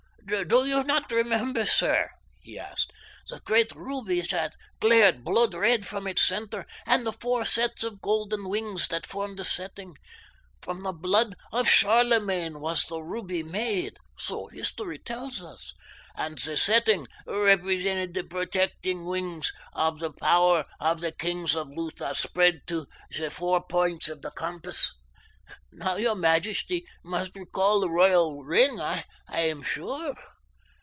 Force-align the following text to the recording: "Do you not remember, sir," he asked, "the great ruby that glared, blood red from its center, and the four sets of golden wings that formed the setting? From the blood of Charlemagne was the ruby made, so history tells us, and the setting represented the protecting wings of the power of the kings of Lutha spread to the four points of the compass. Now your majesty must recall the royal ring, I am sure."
"Do 0.47 0.65
you 0.65 0.81
not 0.83 1.11
remember, 1.11 1.65
sir," 1.65 2.09
he 2.39 2.57
asked, 2.57 2.93
"the 3.27 3.41
great 3.41 3.73
ruby 3.75 4.21
that 4.21 4.55
glared, 4.79 5.25
blood 5.25 5.53
red 5.53 5.85
from 5.85 6.07
its 6.07 6.21
center, 6.21 6.65
and 6.85 7.05
the 7.05 7.11
four 7.11 7.43
sets 7.43 7.83
of 7.83 7.99
golden 8.01 8.47
wings 8.47 8.87
that 8.87 9.05
formed 9.05 9.39
the 9.39 9.43
setting? 9.43 9.97
From 10.61 10.83
the 10.83 10.93
blood 10.93 11.35
of 11.51 11.67
Charlemagne 11.67 12.61
was 12.61 12.85
the 12.85 13.01
ruby 13.03 13.43
made, 13.43 13.97
so 14.17 14.47
history 14.47 14.99
tells 14.99 15.41
us, 15.43 15.73
and 16.15 16.37
the 16.37 16.55
setting 16.55 17.07
represented 17.25 18.13
the 18.13 18.23
protecting 18.23 19.05
wings 19.07 19.51
of 19.73 19.99
the 19.99 20.13
power 20.13 20.65
of 20.79 21.01
the 21.01 21.11
kings 21.11 21.55
of 21.57 21.67
Lutha 21.67 22.15
spread 22.15 22.61
to 22.67 22.87
the 23.17 23.29
four 23.29 23.65
points 23.67 24.07
of 24.07 24.21
the 24.21 24.31
compass. 24.31 24.93
Now 25.73 25.95
your 25.97 26.15
majesty 26.15 26.85
must 27.03 27.35
recall 27.35 27.81
the 27.81 27.89
royal 27.89 28.43
ring, 28.43 28.79
I 28.79 29.05
am 29.29 29.61
sure." 29.63 30.15